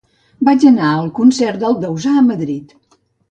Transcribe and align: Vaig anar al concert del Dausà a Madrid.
Vaig 0.47 0.63
anar 0.69 0.87
al 0.93 1.11
concert 1.19 1.61
del 1.65 1.77
Dausà 1.85 2.17
a 2.21 2.25
Madrid. 2.33 2.77